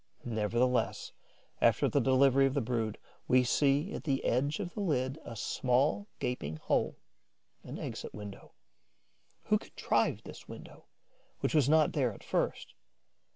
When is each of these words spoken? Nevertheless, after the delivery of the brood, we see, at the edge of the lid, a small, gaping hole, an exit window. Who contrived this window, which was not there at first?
Nevertheless, 0.25 1.11
after 1.61 1.87
the 1.87 1.99
delivery 1.99 2.47
of 2.47 2.55
the 2.55 2.59
brood, 2.61 2.97
we 3.27 3.43
see, 3.43 3.93
at 3.93 4.03
the 4.03 4.23
edge 4.25 4.59
of 4.59 4.73
the 4.73 4.79
lid, 4.79 5.19
a 5.23 5.35
small, 5.35 6.07
gaping 6.17 6.55
hole, 6.55 6.97
an 7.63 7.77
exit 7.77 8.11
window. 8.11 8.53
Who 9.43 9.59
contrived 9.59 10.23
this 10.23 10.47
window, 10.47 10.85
which 11.41 11.53
was 11.53 11.69
not 11.69 11.93
there 11.93 12.11
at 12.13 12.23
first? 12.23 12.73